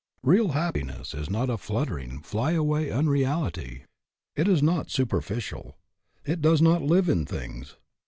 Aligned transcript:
Real 0.23 0.53
happiness 0.53 1.13
is 1.13 1.29
not 1.29 1.51
a 1.51 1.59
fluttering, 1.59 2.21
fly 2.23 2.53
away 2.53 2.89
un 2.89 3.07
reality. 3.07 3.83
It 4.35 4.47
is 4.47 4.63
not 4.63 4.89
superficial. 4.89 5.77
It 6.25 6.41
does 6.41 6.59
not 6.59 6.81
live 6.81 7.07
in 7.07 7.23
things. 7.23 7.75